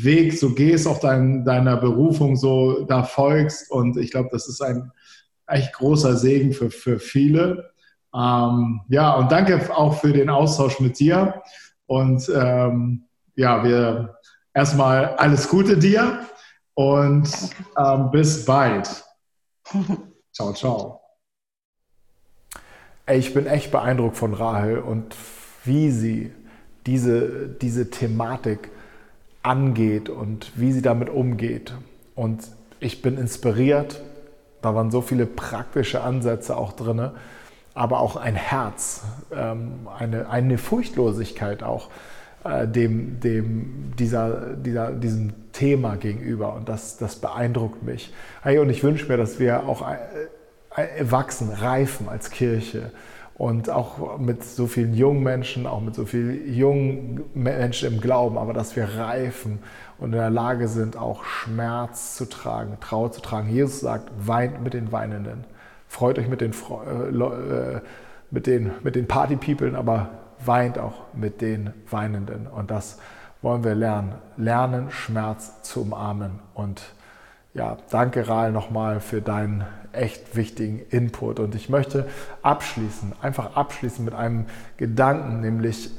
[0.03, 3.71] Weg so gehst, auch dein, deiner Berufung so da folgst.
[3.71, 4.91] Und ich glaube, das ist ein
[5.47, 7.71] echt großer Segen für, für viele.
[8.13, 11.41] Ähm, ja, und danke auch für den Austausch mit dir.
[11.85, 13.05] Und ähm,
[13.35, 14.17] ja, wir
[14.53, 16.25] erstmal alles Gute dir
[16.73, 17.29] und
[17.77, 19.05] ähm, bis bald.
[20.33, 21.01] ciao, ciao.
[23.07, 25.15] Ich bin echt beeindruckt von Rahel und
[25.63, 26.33] wie sie
[26.85, 28.71] diese, diese Thematik
[29.45, 31.73] angeht und wie sie damit umgeht.
[32.15, 32.43] Und
[32.79, 34.01] ich bin inspiriert.
[34.61, 37.11] Da waren so viele praktische Ansätze auch drin
[37.75, 39.03] aber auch ein Herz,
[39.35, 41.89] ähm, eine, eine Furchtlosigkeit auch
[42.45, 46.55] äh, dem, dem, dieser, dieser, diesem Thema gegenüber.
[46.55, 48.13] Und das, das beeindruckt mich.
[48.41, 49.97] Hey, und ich wünsche mir, dass wir auch äh,
[50.81, 52.91] äh, wachsen, reifen als Kirche.
[53.37, 58.37] Und auch mit so vielen jungen Menschen, auch mit so vielen jungen Menschen im Glauben,
[58.37, 59.59] aber dass wir reifen
[59.97, 63.49] und in der Lage sind, auch Schmerz zu tragen, Trauer zu tragen.
[63.49, 65.43] Jesus sagt, weint mit den Weinenden.
[65.89, 67.81] Freut euch mit den, äh,
[68.31, 70.09] mit den, mit den Party-Peoplen, aber
[70.45, 72.47] weint auch mit den Weinenden.
[72.47, 72.99] Und das
[73.41, 74.15] wollen wir lernen.
[74.37, 76.39] Lernen, Schmerz zu umarmen.
[76.53, 76.93] Und
[77.55, 79.63] ja, danke Rahl nochmal für deinen
[79.93, 81.39] echt wichtigen Input.
[81.39, 82.05] Und ich möchte
[82.41, 84.45] abschließen, einfach abschließen mit einem
[84.77, 85.89] Gedanken, nämlich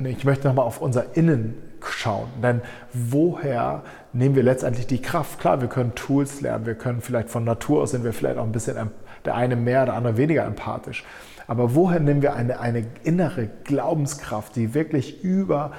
[0.00, 1.54] äh, ich möchte nochmal auf unser Innen
[1.84, 2.28] schauen.
[2.42, 5.40] Denn woher nehmen wir letztendlich die Kraft?
[5.40, 8.44] Klar, wir können Tools lernen, wir können vielleicht von Natur aus sind wir vielleicht auch
[8.44, 8.90] ein bisschen
[9.24, 11.04] der eine mehr, der andere weniger empathisch.
[11.46, 15.72] Aber woher nehmen wir eine, eine innere Glaubenskraft, die wirklich über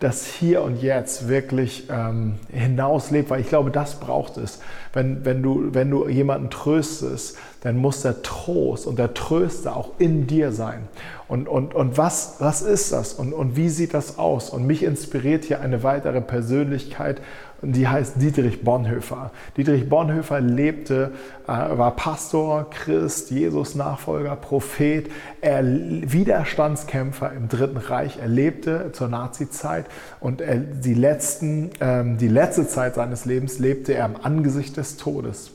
[0.00, 4.60] das Hier und Jetzt wirklich ähm, hinauslebt, weil ich glaube, das braucht es.
[4.92, 9.92] Wenn, wenn, du, wenn du jemanden tröstest, dann muss der Trost und der Tröster auch
[9.98, 10.88] in dir sein.
[11.30, 14.50] Und, und, und was, was ist das und, und wie sieht das aus?
[14.50, 17.22] Und mich inspiriert hier eine weitere Persönlichkeit
[17.62, 19.30] die heißt Dietrich Bonhoeffer.
[19.56, 21.12] Dietrich Bonhoeffer lebte,
[21.44, 28.18] äh, war Pastor, Christ, Jesus-Nachfolger, Prophet, er Widerstandskämpfer im Dritten Reich.
[28.20, 29.86] Er lebte zur Nazizeit
[30.20, 34.96] und er, die, letzten, ähm, die letzte Zeit seines Lebens lebte er am Angesicht des
[34.96, 35.50] Todes.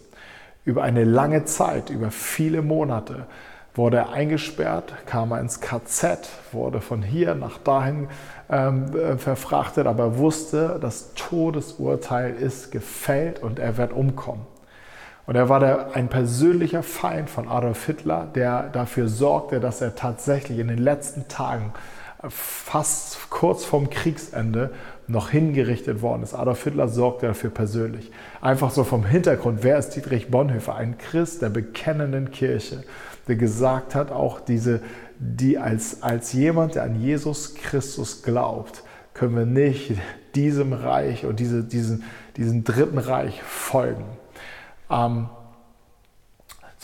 [0.63, 3.25] Über eine lange Zeit, über viele Monate
[3.75, 8.07] wurde er eingesperrt, kam er ins KZ, wurde von hier nach dahin
[8.49, 14.47] ähm, äh, verfrachtet, aber er wusste, das Todesurteil ist gefällt und er wird umkommen.
[15.25, 19.95] Und er war der, ein persönlicher Feind von Adolf Hitler, der dafür sorgte, dass er
[19.95, 21.73] tatsächlich in den letzten Tagen
[22.23, 24.71] äh, fast kurz vorm Kriegsende
[25.07, 26.33] noch hingerichtet worden ist.
[26.33, 28.11] Adolf Hitler sorgte dafür persönlich.
[28.41, 30.75] Einfach so vom Hintergrund, wer ist Dietrich Bonhoeffer?
[30.75, 32.83] Ein Christ der bekennenden Kirche,
[33.27, 34.81] der gesagt hat, auch diese,
[35.19, 39.93] die als, als jemand, der an Jesus Christus glaubt, können wir nicht
[40.33, 42.03] diesem Reich und diese, diesen,
[42.35, 44.05] diesem dritten Reich folgen.
[44.89, 45.29] Ähm,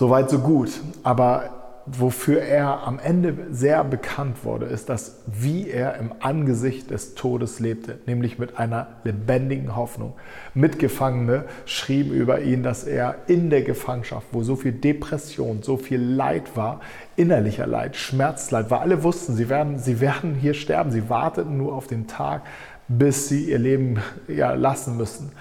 [0.01, 0.71] Soweit, so gut.
[1.03, 7.15] Aber wofür er am Ende sehr bekannt wurde, ist das, wie er im Angesicht des
[7.15, 10.13] Todes lebte, nämlich mit einer lebendigen Hoffnung.
[10.53, 16.01] Mitgefangene schrieben über ihn, dass er in der Gefangenschaft, wo so viel Depression, so viel
[16.01, 16.81] Leid war,
[17.15, 21.73] innerlicher Leid, Schmerzleid war, alle wussten, sie werden, sie werden hier sterben, sie warteten nur
[21.73, 22.43] auf den Tag,
[22.87, 25.31] bis sie ihr Leben ja, lassen müssen.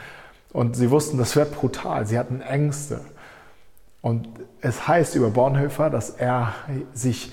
[0.53, 3.01] Und sie wussten, das wird brutal, sie hatten Ängste.
[4.03, 4.29] Und
[4.61, 6.55] es heißt über Bonhoeffer, dass er
[6.95, 7.33] sich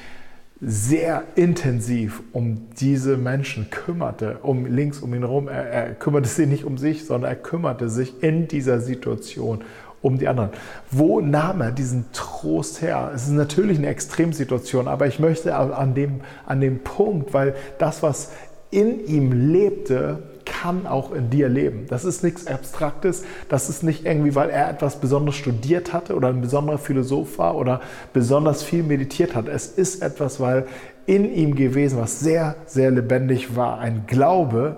[0.59, 5.47] sehr intensiv um diese Menschen kümmerte, um links um ihn herum.
[5.47, 9.63] Er, er, kümmerte sich nicht um sich, sondern er kümmerte sich in dieser Situation
[10.01, 10.49] um die anderen.
[10.89, 13.11] Wo nahm er diesen Trost her?
[13.13, 18.01] Es ist natürlich eine Extremsituation, aber ich möchte an dem, an dem Punkt, weil das,
[18.01, 18.31] was
[18.71, 21.85] in ihm lebte, kann auch in dir leben.
[21.89, 23.23] Das ist nichts Abstraktes.
[23.49, 27.55] Das ist nicht irgendwie, weil er etwas Besonderes studiert hatte oder ein besonderer Philosoph war
[27.55, 27.81] oder
[28.13, 29.47] besonders viel meditiert hat.
[29.47, 30.65] Es ist etwas, weil
[31.05, 33.79] in ihm gewesen, was sehr, sehr lebendig war.
[33.79, 34.77] Ein Glaube,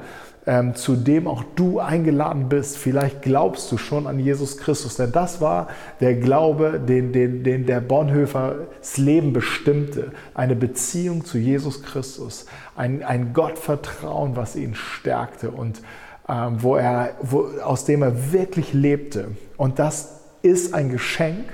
[0.49, 2.75] ähm, zu dem auch du eingeladen bist.
[2.75, 5.67] Vielleicht glaubst du schon an Jesus Christus, denn das war
[5.99, 10.12] der Glaube, den, den, den der Bonhoeffers Leben bestimmte.
[10.33, 15.83] Eine Beziehung zu Jesus Christus, ein, ein Gottvertrauen, was ihn stärkte und
[16.27, 19.27] ähm, wo er, wo, aus dem er wirklich lebte.
[19.55, 21.45] Und das ist ein Geschenk,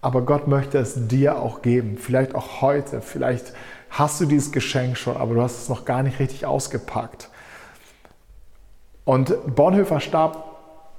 [0.00, 1.98] aber Gott möchte es dir auch geben.
[1.98, 3.52] Vielleicht auch heute, vielleicht
[3.90, 7.28] hast du dieses Geschenk schon, aber du hast es noch gar nicht richtig ausgepackt.
[9.06, 10.44] Und Bonhoeffer starb,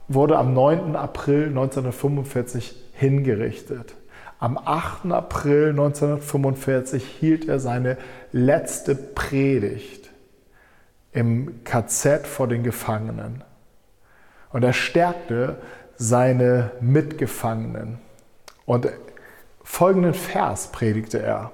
[0.07, 0.95] wurde am 9.
[0.95, 3.95] April 1945 hingerichtet.
[4.39, 5.11] Am 8.
[5.11, 7.97] April 1945 hielt er seine
[8.31, 10.09] letzte Predigt
[11.11, 13.43] im KZ vor den Gefangenen.
[14.53, 15.57] Und er stärkte
[15.97, 17.99] seine Mitgefangenen.
[18.65, 18.87] Und
[19.63, 21.51] folgenden Vers predigte er.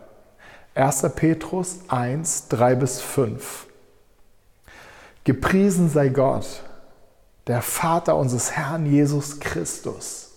[0.76, 1.13] 1.
[1.16, 3.66] Petrus 1, 3 bis 5.
[5.24, 6.64] Gepriesen sei Gott,
[7.48, 10.32] der Vater unseres Herrn Jesus Christus.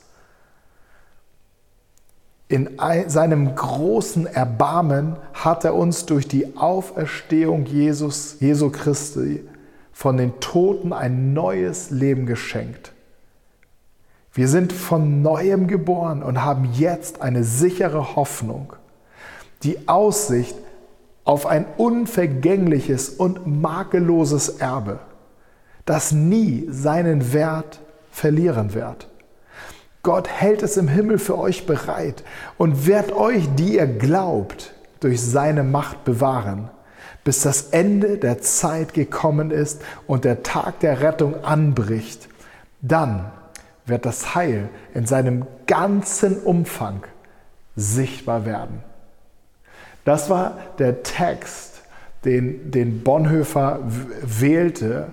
[2.49, 9.43] In seinem großen Erbarmen hat er uns durch die Auferstehung Jesus, Jesu Christi
[9.93, 12.93] von den Toten ein neues Leben geschenkt.
[14.33, 18.75] Wir sind von neuem geboren und haben jetzt eine sichere Hoffnung,
[19.63, 20.55] die Aussicht
[21.27, 25.01] auf ein unvergängliches und makelloses Erbe,
[25.85, 29.09] das nie seinen Wert verlieren wird.
[30.03, 32.23] Gott hält es im Himmel für euch bereit
[32.59, 36.71] und wird euch, die ihr glaubt, durch seine Macht bewahren,
[37.25, 42.29] bis das Ende der Zeit gekommen ist und der Tag der Rettung anbricht.
[42.81, 43.33] Dann
[43.85, 47.03] wird das Heil in seinem ganzen Umfang
[47.75, 48.86] sichtbar werden.
[50.07, 51.83] Das war der Text,
[52.25, 53.81] den, den Bonhoeffer
[54.23, 55.09] wählte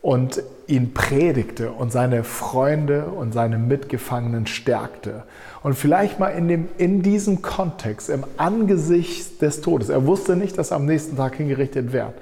[0.00, 5.24] und ihn predigte und seine Freunde und seine Mitgefangenen stärkte.
[5.64, 9.88] Und vielleicht mal in, dem, in diesem Kontext, im Angesicht des Todes.
[9.88, 12.14] Er wusste nicht, dass er am nächsten Tag hingerichtet wird.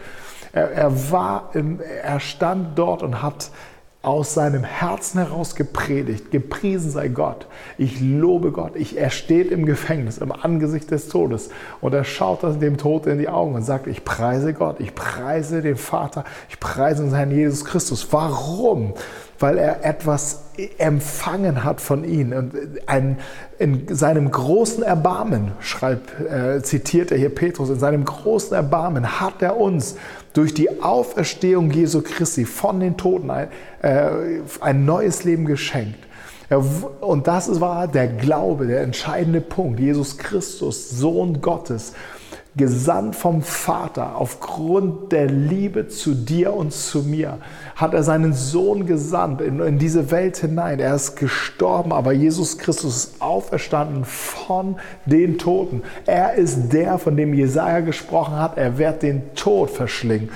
[0.55, 3.51] Er, er, war im, er stand dort und hat
[4.07, 6.31] aus seinem Herzen heraus gepredigt.
[6.31, 7.49] Gepriesen sei Gott.
[7.77, 8.77] Ich lobe Gott.
[8.77, 11.51] Ich, er steht im Gefängnis, im Angesicht des Todes.
[11.81, 15.61] Und er schaut dem Tod in die Augen und sagt, ich preise Gott, ich preise
[15.61, 18.07] den Vater, ich preise den Herrn Jesus Christus.
[18.13, 18.95] Warum?
[19.41, 20.45] Weil er etwas
[20.79, 22.33] empfangen hat von ihm.
[22.33, 22.55] Und
[22.87, 23.19] ein,
[23.59, 29.43] in seinem großen Erbarmen, schreibt, äh, zitiert er hier Petrus, in seinem großen Erbarmen hat
[29.43, 29.97] er uns
[30.37, 33.49] durch die Auferstehung Jesu Christi von den Toten ein,
[33.81, 34.11] äh,
[34.61, 35.99] ein neues Leben geschenkt.
[37.01, 39.81] Und das war der Glaube, der entscheidende Punkt.
[39.81, 41.93] Jesus Christus, Sohn Gottes,
[42.57, 47.39] gesandt vom Vater aufgrund der Liebe zu dir und zu mir,
[47.75, 50.81] hat er seinen Sohn gesandt in, in, diese Welt hinein.
[50.81, 55.83] Er ist gestorben, aber Jesus Christus ist auferstanden von den Toten.
[56.07, 58.57] Er ist der, von dem Jesaja gesprochen hat.
[58.57, 60.31] Er wird den Tod verschlingen.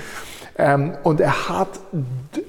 [0.59, 1.81] Ähm, und er hat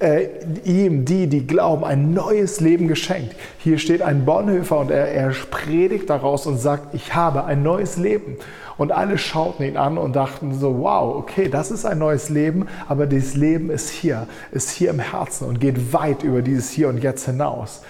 [0.00, 0.26] äh,
[0.64, 3.34] ihm, die, die glauben, ein neues Leben geschenkt.
[3.56, 7.96] Hier steht ein Bonhoeffer und er, er predigt daraus und sagt, ich habe ein neues
[7.96, 8.36] Leben.
[8.76, 12.66] Und alle schauten ihn an und dachten so, wow, okay, das ist ein neues Leben,
[12.88, 16.88] aber dieses Leben ist hier, ist hier im Herzen und geht weit über dieses Hier
[16.88, 17.82] und Jetzt hinaus.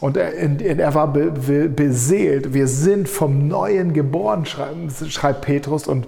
[0.00, 2.52] Und er, er war beseelt.
[2.52, 5.86] Wir sind vom Neuen geboren, schreibt Petrus.
[5.86, 6.06] Und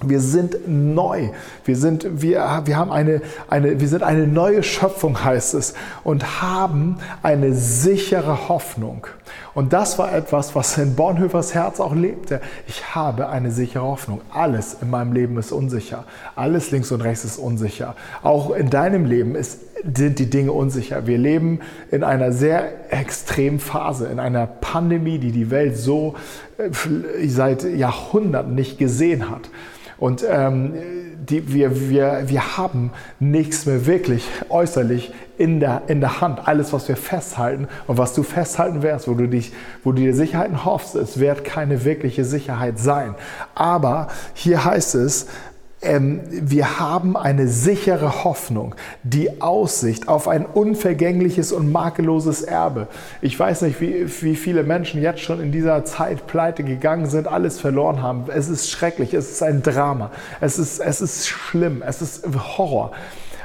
[0.00, 1.28] wir sind neu.
[1.64, 6.42] Wir sind, wir, wir haben eine, eine, wir sind eine neue Schöpfung, heißt es, und
[6.42, 9.06] haben eine sichere Hoffnung.
[9.54, 12.40] Und das war etwas, was in Bonhoeffers Herz auch lebte.
[12.66, 14.22] Ich habe eine sichere Hoffnung.
[14.30, 16.04] Alles in meinem Leben ist unsicher.
[16.36, 17.94] Alles links und rechts ist unsicher.
[18.22, 19.60] Auch in deinem Leben ist,
[19.94, 21.06] sind die Dinge unsicher.
[21.06, 26.14] Wir leben in einer sehr extremen Phase, in einer Pandemie, die die Welt so
[26.56, 29.50] äh, seit Jahrhunderten nicht gesehen hat.
[30.02, 30.74] Und ähm,
[31.28, 32.90] die, wir, wir, wir haben
[33.20, 36.48] nichts mehr wirklich äußerlich in der, in der Hand.
[36.48, 39.52] Alles, was wir festhalten und was du festhalten wirst, wo du, dich,
[39.84, 43.14] wo du dir Sicherheiten hoffst, es wird keine wirkliche Sicherheit sein.
[43.54, 45.28] Aber hier heißt es,
[45.82, 52.86] wir haben eine sichere Hoffnung, die Aussicht auf ein unvergängliches und makelloses Erbe.
[53.20, 57.26] Ich weiß nicht, wie, wie viele Menschen jetzt schon in dieser Zeit pleite gegangen sind,
[57.26, 58.26] alles verloren haben.
[58.28, 62.24] Es ist schrecklich, es ist ein Drama, es ist, es ist schlimm, es ist
[62.56, 62.92] Horror.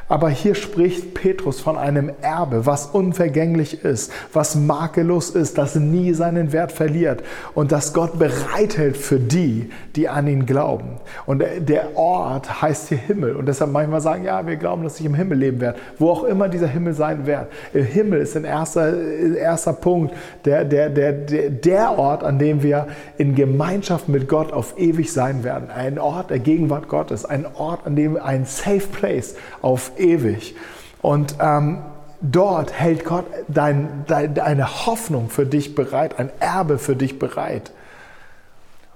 [0.10, 6.14] Aber hier spricht Petrus von einem Erbe, was unvergänglich ist, was makellos ist, das nie
[6.14, 10.98] seinen Wert verliert und das Gott bereithält für die, die an ihn glauben.
[11.26, 13.36] Und der Ort heißt hier Himmel.
[13.36, 15.80] Und deshalb manchmal sagen, ja, wir glauben, dass ich im Himmel leben werde.
[16.00, 17.48] Wo auch immer dieser Himmel sein wird.
[17.74, 18.94] Im Himmel ist ein erster,
[19.36, 20.14] erster Punkt
[20.46, 22.88] der, der, der, der, der Ort, an dem wir
[23.18, 25.70] in Gemeinschaft mit Gott auf ewig sein werden.
[25.70, 27.26] Ein Ort der Gegenwart Gottes.
[27.26, 30.56] Ein Ort, an dem ein Safe Place auf ewig.
[31.02, 31.80] Und ähm,
[32.22, 37.72] dort hält Gott dein, dein, deine Hoffnung für dich bereit, ein Erbe für dich bereit.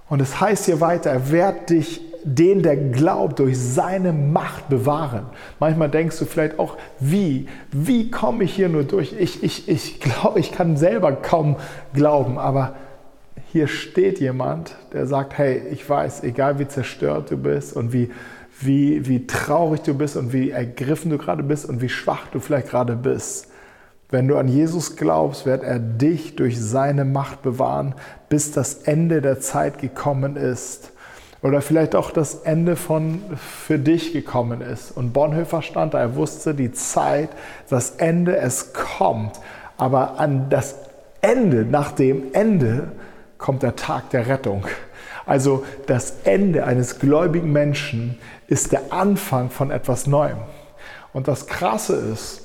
[0.10, 5.26] Und es heißt hier weiter, er wird dich, den, der glaubt, durch seine Macht bewahren.
[5.60, 7.47] Manchmal denkst du vielleicht auch, wie?
[7.72, 9.16] Wie komme ich hier nur durch?
[9.18, 11.56] Ich, ich, ich glaube, ich kann selber kaum
[11.93, 12.76] glauben, aber
[13.52, 18.12] hier steht jemand, der sagt, hey, ich weiß, egal wie zerstört du bist und wie
[18.66, 22.39] wie, wie traurig du bist und wie ergriffen du gerade bist und wie schwach du
[22.39, 23.47] vielleicht gerade bist.
[24.09, 27.95] Wenn du an Jesus glaubst, wird er dich durch seine Macht bewahren,
[28.28, 30.91] bis das Ende der Zeit gekommen ist.
[31.41, 34.91] Oder vielleicht auch das Ende von für dich gekommen ist.
[34.91, 37.30] Und Bonhoeffer stand da, er wusste die Zeit,
[37.70, 39.39] das Ende, es kommt.
[39.78, 40.76] Aber an das
[41.22, 42.91] Ende, nach dem Ende,
[43.38, 44.66] kommt der Tag der Rettung.
[45.26, 50.39] Also das Ende eines gläubigen Menschen ist der Anfang von etwas Neuem.
[51.14, 52.41] Und das Krasse ist,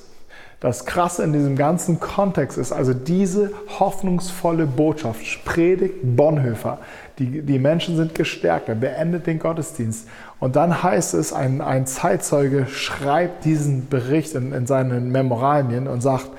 [0.59, 6.79] das Krasse in diesem ganzen Kontext ist also diese hoffnungsvolle Botschaft, predigt Bonhoeffer.
[7.19, 10.07] Die, die Menschen sind gestärkt, er beendet den Gottesdienst.
[10.39, 16.01] Und dann heißt es, ein, ein Zeitzeuge schreibt diesen Bericht in, in seinen Memoralien und
[16.01, 16.29] sagt,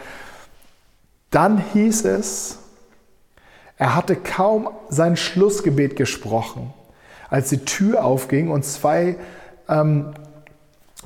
[1.31, 2.59] dann hieß es,
[3.79, 6.74] er hatte kaum sein Schlussgebet gesprochen,
[7.31, 9.16] als die Tür aufging und zwei
[9.68, 10.14] ähm,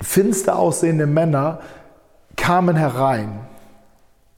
[0.01, 1.61] finster aussehende Männer
[2.37, 3.41] kamen herein.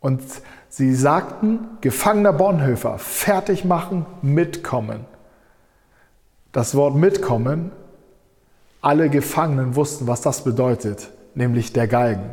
[0.01, 0.21] Und
[0.69, 5.05] sie sagten, Gefangener Bonhoeffer, fertig machen, mitkommen.
[6.51, 7.71] Das Wort mitkommen,
[8.81, 12.31] alle Gefangenen wussten, was das bedeutet, nämlich der Galgen.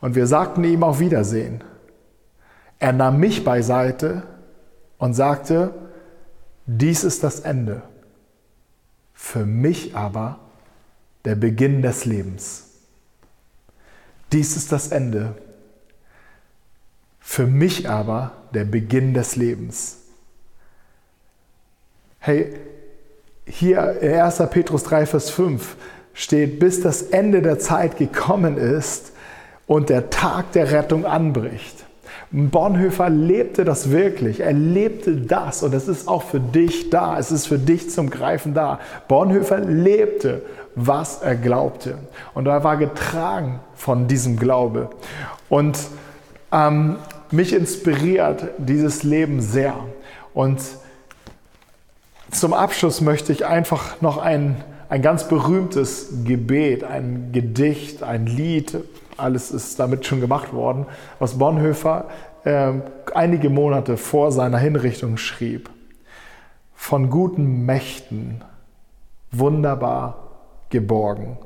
[0.00, 1.64] Und wir sagten ihm auf Wiedersehen.
[2.78, 4.22] Er nahm mich beiseite
[4.98, 5.74] und sagte,
[6.66, 7.82] dies ist das Ende.
[9.12, 10.38] Für mich aber
[11.24, 12.70] der Beginn des Lebens.
[14.32, 15.34] Dies ist das Ende.
[17.20, 19.98] Für mich aber der Beginn des Lebens.
[22.18, 22.58] Hey,
[23.46, 24.42] hier in 1.
[24.50, 25.76] Petrus 3, Vers 5
[26.14, 29.12] steht, bis das Ende der Zeit gekommen ist
[29.66, 31.84] und der Tag der Rettung anbricht.
[32.30, 34.40] Bonhoeffer lebte das wirklich.
[34.40, 37.18] Er lebte das und es ist auch für dich da.
[37.18, 38.80] Es ist für dich zum Greifen da.
[39.08, 40.42] Bonhoeffer lebte,
[40.74, 41.98] was er glaubte.
[42.34, 44.90] Und er war getragen von diesem Glaube.
[45.48, 45.78] Und
[46.52, 46.96] ähm,
[47.30, 49.74] mich inspiriert dieses Leben sehr.
[50.32, 50.60] Und
[52.30, 54.56] zum Abschluss möchte ich einfach noch ein,
[54.88, 58.78] ein ganz berühmtes Gebet, ein Gedicht, ein Lied
[59.16, 60.86] alles ist damit schon gemacht worden,
[61.18, 62.08] was Bonhoeffer
[62.44, 62.72] äh,
[63.14, 65.70] einige Monate vor seiner Hinrichtung schrieb.
[66.74, 68.42] Von guten Mächten
[69.30, 70.30] wunderbar
[70.70, 71.38] geborgen.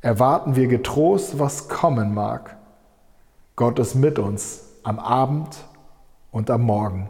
[0.00, 2.56] Erwarten wir getrost, was kommen mag.
[3.56, 5.64] Gott ist mit uns am Abend
[6.30, 7.08] und am Morgen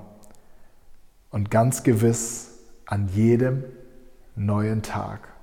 [1.31, 2.51] und ganz gewiss
[2.87, 3.65] an jedem
[4.37, 5.34] neuen Tag.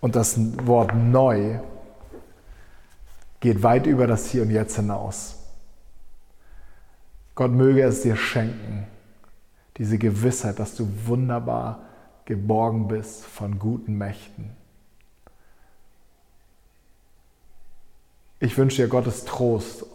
[0.00, 0.36] Und das
[0.66, 1.58] Wort neu
[3.40, 5.36] geht weit über das Hier und Jetzt hinaus.
[7.34, 8.86] Gott möge es dir schenken,
[9.76, 11.84] diese Gewissheit, dass du wunderbar
[12.24, 14.50] geborgen bist von guten Mächten.
[18.40, 19.86] Ich wünsche dir Gottes Trost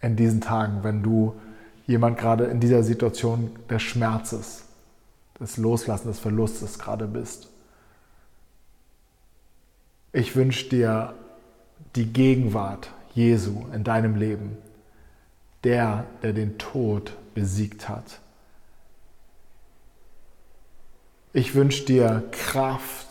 [0.00, 1.34] in diesen Tagen, wenn du
[1.86, 4.64] jemand gerade in dieser Situation des Schmerzes,
[5.40, 7.48] des Loslassen, des Verlustes gerade bist.
[10.12, 11.14] Ich wünsche dir
[11.94, 14.56] die Gegenwart Jesu in deinem Leben,
[15.64, 18.20] der, der den Tod besiegt hat.
[21.32, 23.06] Ich wünsche dir Kraft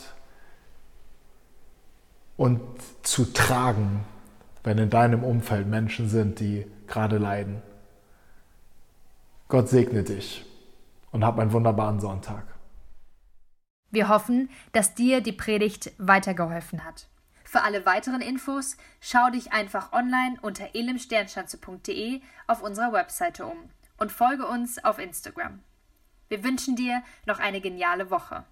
[2.36, 2.60] und
[3.04, 4.04] zu tragen,
[4.64, 7.62] wenn in deinem Umfeld Menschen sind, die gerade leiden.
[9.48, 10.44] Gott segne dich.
[11.12, 12.57] und hab einen wunderbaren Sonntag.
[13.92, 17.08] Wir hoffen, dass dir die Predigt weitergeholfen hat.
[17.44, 23.58] Für alle weiteren Infos schau dich einfach online unter elimsternschanze.de auf unserer Webseite um
[23.98, 25.64] und folge uns auf Instagram.
[26.28, 28.44] Wir wünschen dir noch eine geniale Woche.